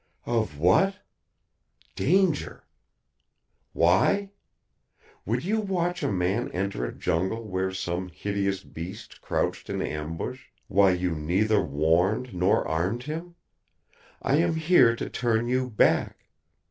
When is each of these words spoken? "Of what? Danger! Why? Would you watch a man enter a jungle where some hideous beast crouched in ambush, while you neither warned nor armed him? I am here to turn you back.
"Of 0.25 0.57
what? 0.57 0.95
Danger! 1.95 2.63
Why? 3.71 4.31
Would 5.27 5.45
you 5.45 5.59
watch 5.61 6.01
a 6.01 6.11
man 6.11 6.49
enter 6.53 6.83
a 6.85 6.91
jungle 6.91 7.43
where 7.43 7.71
some 7.71 8.07
hideous 8.07 8.63
beast 8.63 9.21
crouched 9.21 9.69
in 9.69 9.79
ambush, 9.79 10.47
while 10.67 10.95
you 10.95 11.13
neither 11.13 11.61
warned 11.63 12.33
nor 12.33 12.67
armed 12.67 13.03
him? 13.03 13.35
I 14.23 14.37
am 14.37 14.55
here 14.55 14.95
to 14.95 15.07
turn 15.07 15.47
you 15.47 15.69
back. 15.69 16.25